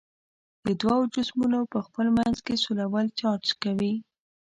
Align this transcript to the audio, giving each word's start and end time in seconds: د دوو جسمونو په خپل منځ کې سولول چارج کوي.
د 0.65 0.67
دوو 0.81 0.99
جسمونو 1.15 1.59
په 1.71 1.79
خپل 1.85 2.07
منځ 2.17 2.37
کې 2.45 2.61
سولول 2.63 3.07
چارج 3.19 3.47
کوي. 3.63 3.93